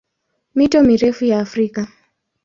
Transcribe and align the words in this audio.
Mito 0.55 0.83
mirefu 0.83 1.25
ya 1.25 1.39
Afrika 1.39 1.87